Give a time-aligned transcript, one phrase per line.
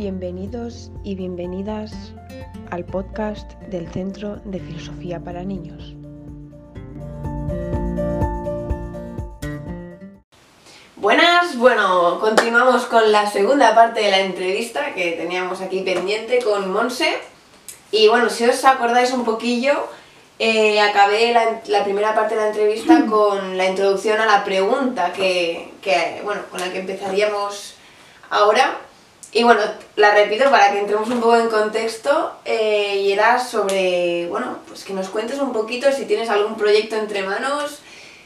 [0.00, 1.92] Bienvenidos y bienvenidas
[2.70, 5.94] al podcast del Centro de Filosofía para Niños.
[10.96, 16.72] Buenas, bueno, continuamos con la segunda parte de la entrevista que teníamos aquí pendiente con
[16.72, 17.18] Monse.
[17.90, 19.86] Y bueno, si os acordáis un poquillo,
[20.38, 21.34] eh, acabé
[21.66, 26.40] la, primera parte de la entrevista con la introducción a la pregunta que, que, bueno,
[26.50, 27.74] con la que empezaríamos
[28.30, 28.78] ahora.
[29.32, 29.60] Y bueno,
[29.94, 34.82] la repito para que entremos un poco en contexto eh, y era sobre, bueno, pues
[34.82, 37.78] que nos cuentes un poquito si tienes algún proyecto entre manos,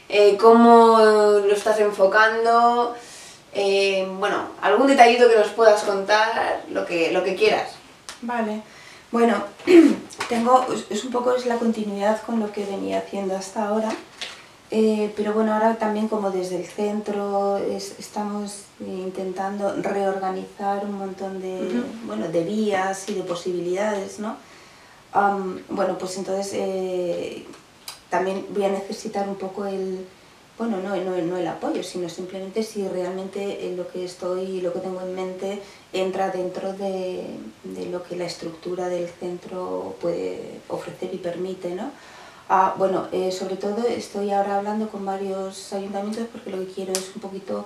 [0.09, 2.95] eh, cómo lo estás enfocando,
[3.53, 7.75] eh, bueno, algún detallito que nos puedas contar, lo que, lo que quieras.
[8.21, 8.63] Vale,
[9.11, 9.43] bueno,
[10.29, 13.89] tengo, es un poco es la continuidad con lo que venía haciendo hasta ahora.
[14.77, 21.81] Eh, pero bueno, ahora también como desde el centro estamos intentando reorganizar un montón de,
[22.05, 24.35] bueno, de vías y de posibilidades, ¿no?
[25.69, 27.45] bueno, pues entonces eh,
[28.09, 30.05] también voy a necesitar un poco el,
[30.57, 34.79] bueno, no, no, no, el apoyo, sino simplemente si realmente lo que estoy, lo que
[34.79, 35.61] tengo en mente
[35.93, 37.23] entra dentro de,
[37.63, 41.91] de lo que la estructura del centro puede ofrecer y permite, ¿no?
[42.47, 46.93] Ah, bueno, eh, sobre todo estoy ahora hablando con varios ayuntamientos porque lo que quiero
[46.93, 47.65] es un poquito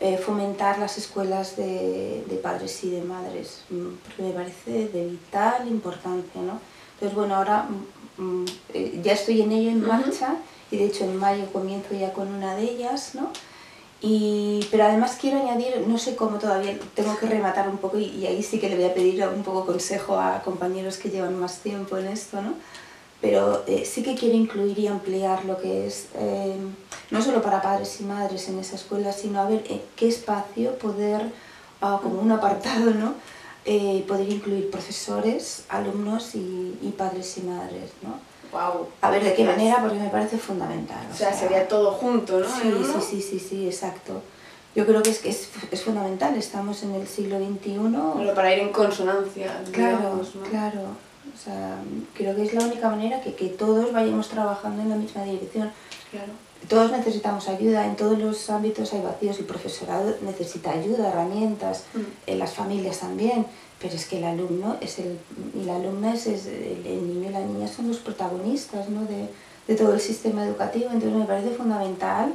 [0.00, 5.06] eh, fomentar las escuelas de, de, padres y de madres, mm, porque me parece de
[5.06, 6.60] vital importancia, ¿no?
[6.94, 7.68] Entonces, bueno, ahora
[8.18, 10.36] mm, mm, eh, ya estoy en ello en marcha
[10.70, 13.30] y de hecho en mayo comienzo ya con una de ellas, ¿no?
[14.02, 18.04] Y, pero además quiero añadir, no sé cómo todavía, tengo que rematar un poco y,
[18.04, 21.40] y ahí sí que le voy a pedir un poco consejo a compañeros que llevan
[21.40, 22.54] más tiempo en esto, ¿no?
[23.20, 26.56] Pero eh, sí que quiero incluir y ampliar lo que es, eh,
[27.10, 30.78] no solo para padres y madres en esa escuela, sino a ver en qué espacio
[30.78, 31.32] poder,
[31.80, 33.14] ah, como un apartado, ¿no?
[33.64, 37.90] Eh, poder incluir profesores, alumnos y, y, padres y madres.
[38.02, 38.14] ¿no?
[38.52, 38.86] Wow.
[39.02, 41.06] A ver de qué manera, porque me parece fundamental.
[41.12, 42.46] O, sea, sería todo junto, ¿no?
[42.46, 44.22] Sí, sí, sí, sí, sí, exacto.
[44.74, 47.78] Yo creo que es, que es, es fundamental, estamos en el siglo XXI.
[48.16, 50.42] Pero para ir en consonancia, claro, digamos, ¿no?
[50.42, 50.80] Claro,
[51.34, 51.76] o sea,
[52.14, 55.70] creo que es la única manera que, que todos vayamos trabajando en la misma dirección.
[56.10, 56.32] Claro.
[56.68, 62.00] Todos necesitamos ayuda, en todos los ámbitos hay vacíos, el profesorado necesita ayuda, herramientas, Mm.
[62.26, 63.46] en las familias también,
[63.80, 65.18] pero es que el alumno es el,
[65.54, 69.02] y la alumna es, es el, el niño y la niña son los protagonistas ¿no?
[69.02, 69.28] de,
[69.68, 72.32] de todo el sistema educativo, entonces me parece fundamental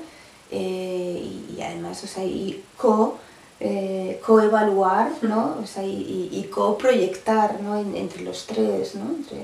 [0.51, 3.17] eh, y, y además, o sea, y co
[3.65, 5.57] eh, coevaluar ¿no?
[5.63, 7.79] o sea, y, y, y coproyectar ¿no?
[7.79, 8.95] En, entre los tres.
[8.95, 9.09] ¿no?
[9.09, 9.37] Entre...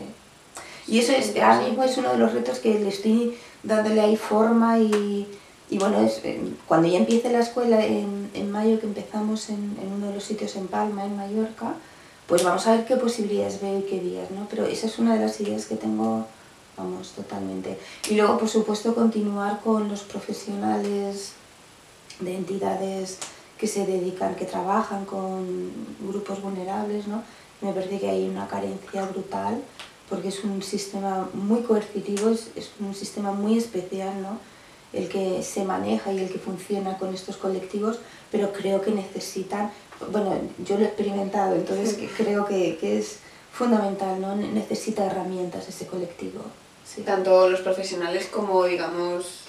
[0.87, 4.17] Y eso es, ahora mismo es uno de los retos que le estoy dándole ahí
[4.17, 5.27] forma y,
[5.69, 9.77] y bueno, es, eh, cuando ya empiece la escuela en, en mayo, que empezamos en,
[9.81, 11.75] en, uno de los sitios en Palma, en Mallorca,
[12.27, 14.47] pues vamos a ver qué posibilidades veo y qué vías, ¿no?
[14.49, 16.25] Pero esa es una de las ideas que tengo,
[16.75, 17.77] vamos, totalmente.
[18.09, 21.33] Y luego, por supuesto, continuar con los profesionales
[22.19, 23.19] de entidades
[23.59, 27.23] que se dedican, que trabajan con grupos vulnerables, ¿no?
[27.61, 29.61] Me parece que hay una carencia brutal
[30.09, 34.39] porque es un sistema muy coercitivo, es, es, un sistema muy especial, ¿no?
[34.93, 37.99] El que se maneja y el que funciona con estos colectivos,
[38.31, 39.71] pero creo que necesitan,
[40.11, 42.09] bueno, yo lo he experimentado, entonces sí.
[42.17, 43.19] creo que, que, es
[43.51, 44.35] fundamental, ¿no?
[44.35, 46.41] Necesita herramientas ese colectivo.
[46.85, 47.01] Sí.
[47.01, 49.41] Tanto los profesionales como, digamos,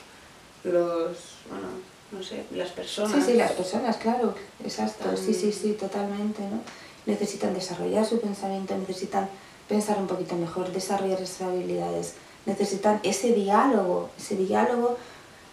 [0.65, 1.17] los,
[1.49, 1.69] bueno,
[2.13, 3.13] no sé, las personas.
[3.25, 4.35] Sí, sí, las personas, claro,
[4.65, 6.61] exacto, sí, sí, sí, totalmente, ¿no?
[7.07, 9.29] Necesitan desarrollar su pensamiento, necesitan
[9.69, 12.15] pensar un poquito mejor, desarrollar esas habilidades,
[12.47, 14.97] necesitan ese diálogo, ese diálogo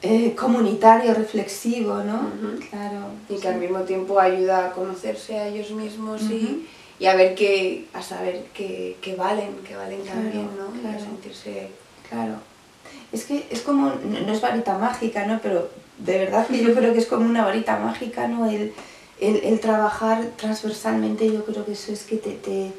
[0.01, 2.16] eh, comunitario, reflexivo, ¿no?
[2.16, 2.69] Uh -huh.
[2.69, 3.06] Claro.
[3.29, 3.47] Y que sí.
[3.47, 6.34] al mismo tiempo ayuda a conocerse a ellos mismos uh -huh.
[6.34, 6.68] y,
[7.00, 10.68] y, a ver que, a saber que, que valen, que valen claro, también, ¿no?
[10.81, 10.97] Claro.
[10.97, 11.69] Y a sentirse...
[12.09, 12.35] Claro.
[13.12, 15.40] Es que es como, no es varita mágica, ¿no?
[15.42, 18.50] Pero de verdad que yo creo que es como una varita mágica, ¿no?
[18.50, 18.74] El,
[19.19, 22.72] el, el trabajar transversalmente, yo creo que eso es que te, te,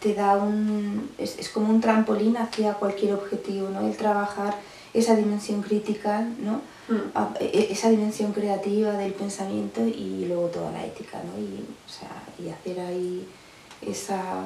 [0.00, 1.10] te da un...
[1.18, 3.86] Es, es, como un trampolín hacia cualquier objetivo, ¿no?
[3.86, 4.54] El trabajar
[4.94, 6.60] esa dimensión crítica, ¿no?
[6.88, 7.34] Mm.
[7.40, 11.40] Esa dimensión creativa del pensamiento y luego toda la ética, ¿no?
[11.40, 13.26] Y, o sea, y hacer ahí
[13.82, 14.44] esa,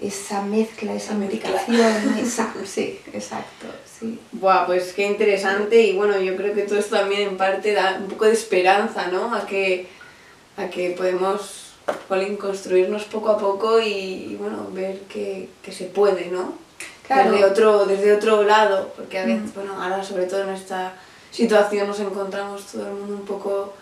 [0.00, 3.66] esa mezcla, esa medicación, esa, sí, exacto,
[3.98, 4.18] sí.
[4.32, 7.98] Buah, pues qué interesante y bueno, yo creo que todo esto también en parte da
[8.00, 9.34] un poco de esperanza, ¿no?
[9.34, 9.88] A que,
[10.56, 11.72] a que podemos
[12.38, 16.54] construirnos poco a poco y, y bueno, ver que, que, se puede, ¿no?
[17.06, 17.30] Claro.
[17.30, 19.54] Desde, otro, desde otro lado, porque a veces, mm.
[19.54, 20.94] bueno, ahora sobre todo en esta
[21.30, 23.74] situación nos encontramos todo el mundo un poco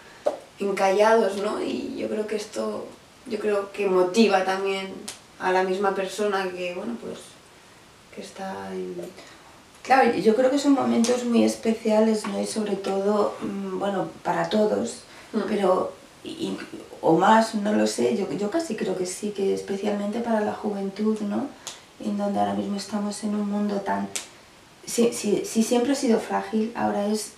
[0.60, 1.62] encallados, ¿no?
[1.62, 2.86] Y yo creo que esto
[3.26, 4.92] yo creo que motiva también
[5.38, 7.18] a la misma persona que, bueno, pues,
[8.14, 8.94] que está en...
[9.82, 12.40] Claro, yo creo que son momentos muy especiales, ¿no?
[12.40, 15.00] Y sobre todo, mm, bueno, para todos,
[15.32, 15.40] Mm.
[15.48, 15.92] pero,
[16.24, 16.56] y-
[17.02, 20.54] o más, no lo sé, yo, yo casi creo que sí, que especialmente para la
[20.54, 21.48] juventud, ¿no?
[22.00, 24.08] En donde ahora mismo estamos en un mundo tan...
[24.86, 27.32] Si, si, si siempre ha sido frágil, ahora es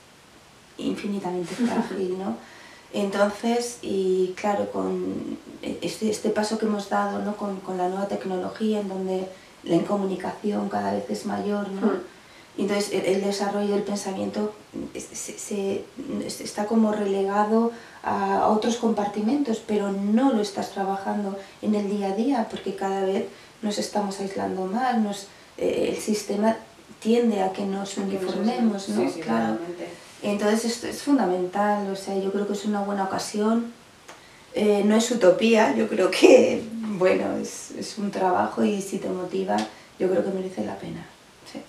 [0.79, 2.37] infinitamente frágil, ¿no?
[2.93, 7.37] Entonces, y claro, con este, este paso que hemos dado, ¿no?
[7.37, 9.29] Con, con la nueva tecnología, en donde
[9.65, 11.87] la incomunicación cada vez es mayor, ¿no?
[11.89, 12.01] Mm.
[12.59, 14.55] Y Entonces el, el desarrollo del pensamiento
[14.95, 15.85] se, se-
[16.25, 17.71] es- está como relegado
[18.03, 23.03] a, otros compartimentos, pero no lo estás trabajando en el día a día porque cada
[23.05, 23.27] vez
[23.61, 25.27] nos estamos aislando más, nos,
[25.59, 26.57] eh, el sistema
[27.01, 29.03] tiende a que nos uniformemos, ¿no?
[29.03, 29.59] Sí, sí, claro.
[30.23, 33.73] Entonces esto es fundamental, o sea, yo creo que es una buena ocasión.
[34.55, 36.63] Eh, no es utopía, yo creo que,
[36.99, 39.57] bueno, es, es un trabajo y si te motiva,
[39.99, 41.07] yo creo que merece la pena.
[41.51, 41.61] Sí.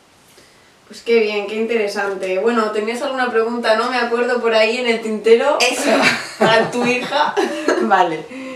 [0.88, 2.40] Pues qué bien, qué interesante.
[2.40, 3.90] Bueno, ¿tenías alguna pregunta, no?
[3.90, 5.58] Me acuerdo por ahí en el tintero.
[5.60, 5.92] Eso.
[6.40, 7.36] Para tu hija.
[7.84, 8.47] Vale.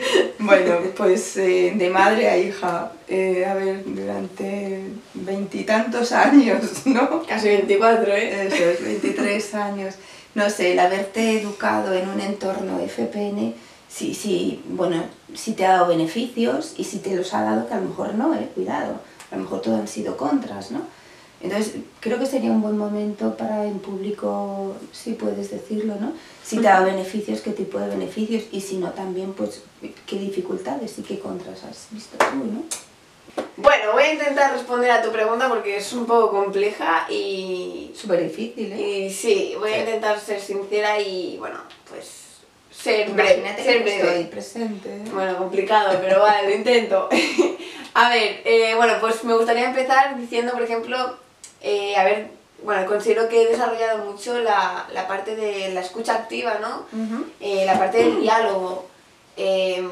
[0.42, 7.24] Bueno, pues eh, de madre a hija, eh, a ver, durante veintitantos años, ¿no?
[7.28, 8.48] Casi 24, ¿eh?
[8.48, 9.96] Eso es, 23 años.
[10.34, 13.54] No sé, el haberte educado en un entorno FPN,
[13.88, 15.04] sí, sí, bueno,
[15.36, 18.16] sí te ha dado beneficios y sí te los ha dado que a lo mejor
[18.16, 19.00] no, eh, cuidado,
[19.30, 20.82] a lo mejor todo han sido contras, ¿no?
[21.44, 26.14] Entonces, creo que sería un buen momento para en público, si puedes decirlo, ¿no?
[26.44, 29.64] Si te ha dado beneficios, qué tipo de beneficios y si no también, pues,
[30.06, 32.64] qué dificultades y qué contras has visto tú, ¿no?
[33.58, 37.92] Bueno, voy a intentar responder a tu pregunta porque es un poco compleja y...
[37.96, 39.06] Súper difícil, ¿eh?
[39.06, 41.60] Y sí, voy a intentar ser sincera y, bueno,
[41.90, 42.22] pues
[42.72, 43.56] ser breve.
[43.58, 44.90] estoy presente.
[44.90, 45.04] ¿eh?
[45.14, 47.10] Bueno, complicado, pero vale, lo intento.
[47.94, 51.18] a ver, eh, bueno, pues me gustaría empezar diciendo, por ejemplo,
[51.62, 52.30] eh, a ver,
[52.64, 56.86] bueno, considero que he desarrollado mucho la, la parte de la escucha activa, ¿no?
[57.40, 58.86] Eh, la parte del diálogo.
[59.38, 59.84] Eh,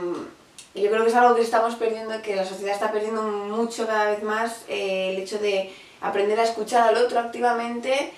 [0.75, 4.11] yo creo que es algo que estamos perdiendo, que la sociedad está perdiendo mucho cada
[4.11, 8.11] vez más, eh, el hecho de aprender a escuchar al otro activamente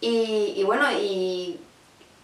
[0.00, 1.58] y, y bueno, y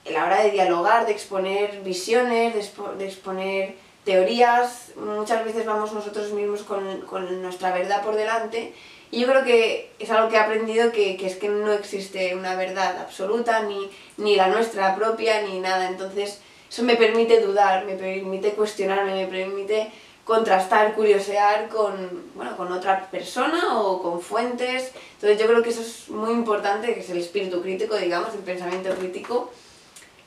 [0.06, 5.66] a la hora de dialogar, de exponer visiones, de, expo- de exponer teorías, muchas veces
[5.66, 8.72] vamos nosotros mismos con, con nuestra verdad por delante
[9.10, 12.34] y yo creo que es algo que he aprendido que, que es que no existe
[12.34, 15.88] una verdad absoluta, ni, ni la nuestra propia, ni nada.
[15.88, 16.40] Entonces,
[16.70, 19.90] eso me permite dudar, me permite cuestionarme, me permite
[20.24, 24.92] contrastar, curiosear con, bueno, con otra persona o con fuentes.
[25.14, 28.40] Entonces, yo creo que eso es muy importante, que es el espíritu crítico, digamos, el
[28.40, 29.50] pensamiento crítico.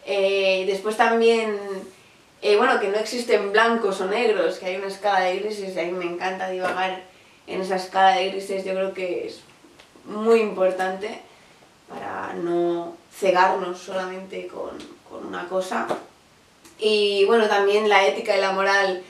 [0.07, 1.59] Eh, después también,
[2.41, 5.79] eh, bueno, que no existen blancos o negros, que hay una escala de grises y
[5.79, 7.03] a mí me encanta divagar
[7.47, 8.65] en esa escala de grises.
[8.65, 9.41] Yo creo que es
[10.05, 11.19] muy importante
[11.88, 14.71] para no cegarnos solamente con,
[15.09, 15.88] con una cosa.
[16.79, 19.03] Y bueno, también la ética y la moral,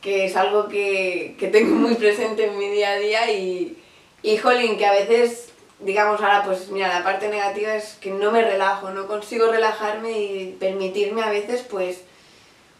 [0.00, 3.78] que es algo que, que tengo muy presente en mi día a día y,
[4.22, 8.32] y jolín, que a veces, digamos ahora, pues mira, la parte negativa es que no
[8.32, 12.00] me relajo, no consigo relajarme y permitirme a veces, pues,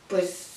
[0.08, 0.48] pues,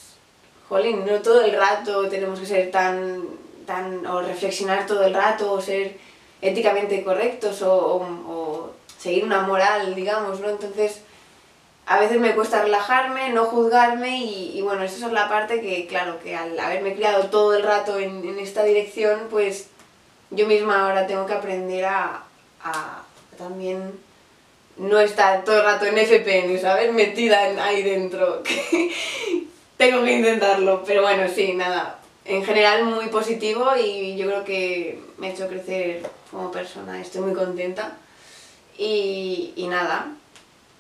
[0.70, 3.24] jolín, no todo el rato tenemos que ser tan,
[3.66, 5.98] tan, o reflexionar todo el rato, o ser
[6.42, 10.50] éticamente correctos, o, o, seguir una moral, digamos, ¿no?
[10.50, 11.02] Entonces,
[11.86, 15.88] a veces me cuesta relajarme, no juzgarme y, y bueno, esa es la parte que,
[15.88, 19.68] claro, que al haberme criado todo el rato en, en esta dirección, pues
[20.30, 22.24] yo misma ahora tengo que aprender a,
[22.64, 23.04] a
[23.38, 24.00] también
[24.78, 26.92] no estar todo el rato en FPN, ¿sabes?
[26.94, 28.42] Metida en- ahí dentro.
[29.78, 31.98] tengo que intentarlo, pero bueno, sí, nada.
[32.26, 37.22] En general muy positivo y yo creo que me ha hecho crecer como persona, estoy
[37.22, 37.94] muy contenta.
[38.78, 40.08] Y, y nada,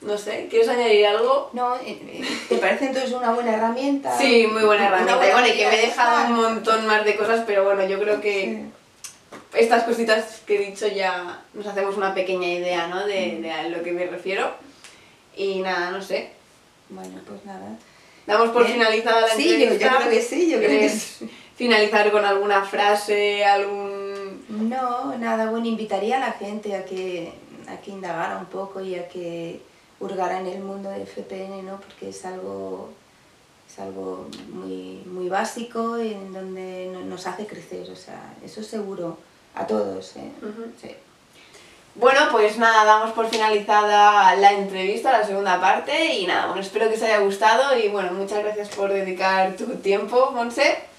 [0.01, 1.49] no sé, ¿quieres añadir algo?
[1.53, 4.17] No, eh, eh, ¿te parece entonces una buena herramienta?
[4.17, 5.17] Sí, muy buena herramienta.
[5.17, 7.99] buena bueno, y que me he dejado un montón más de cosas, pero bueno, yo
[7.99, 8.71] creo que Sí.
[9.53, 13.05] Estas cositas que he dicho ya nos hacemos una pequeña idea, ¿no?
[13.05, 14.51] De, de a lo que me refiero.
[15.35, 16.31] Y nada, no sé.
[16.89, 17.77] Bueno, pues nada.
[18.27, 18.77] Damos por Bien.
[18.77, 19.97] finalizada la Sí, yo- yo entrevista.
[19.97, 21.19] creo que sí, yo creo que ¿Quieres
[21.55, 24.45] finalizar con alguna frase, algún...
[24.69, 27.31] No, nada, bueno, invitaría a la gente a que,
[27.67, 29.61] a que indagara un poco y a que
[29.99, 31.79] hurgara en el mundo de FPN, ¿no?
[31.79, 32.89] Porque es algo,
[33.71, 39.17] es algo muy, muy básico en donde no- nos hace crecer, o sea, eso seguro,
[39.55, 40.31] a todos, ¿eh?
[40.81, 40.95] Sí.
[41.95, 46.87] Bueno, pues nada, damos por finalizada la entrevista, la segunda parte, y nada, bueno, espero
[46.87, 50.90] que os haya gustado y bueno, muchas gracias por dedicar tu tiempo, Monse.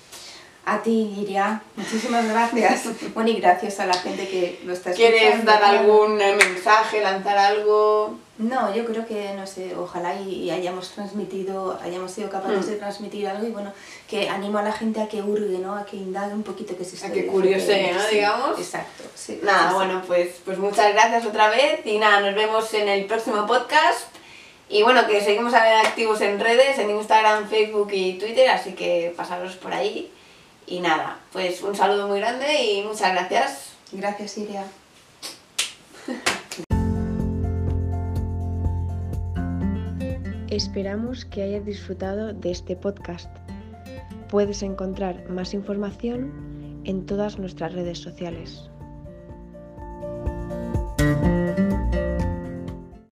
[0.65, 2.85] A ti, Iria, muchísimas gracias.
[3.15, 5.19] bueno, y gracias a la gente que lo está escuchando.
[5.19, 8.17] ¿Quieres dar algún eh, mensaje, lanzar algo?
[8.39, 12.71] No, yo creo que, no sé, ojalá y, y hayamos transmitido, hayamos sido capaces Mm.
[12.71, 13.73] de transmitir algo y bueno,
[14.09, 15.75] que animo a la gente a que hurgue, ¿no?
[15.75, 18.07] A que indague un poquito que se A que curiosee, ¿no?
[18.07, 18.59] Digamos.
[18.59, 19.41] Exacto, sí.
[19.43, 19.75] Nada, sí.
[19.75, 24.07] bueno, pues, pues muchas gracias otra vez y nada, nos vemos en el próximo podcast.
[24.69, 29.57] Y bueno, que seguimos activos en redes, en Instagram, Facebook y Twitter, así que pasaros
[29.57, 30.11] por ahí.
[30.67, 33.73] Y nada, pues un saludo muy grande y muchas gracias.
[33.93, 34.65] Gracias, Iria.
[40.53, 43.31] Esperamos que hayas disfrutado de este podcast.
[44.29, 48.72] Puedes encontrar más información en todas nuestras redes sociales.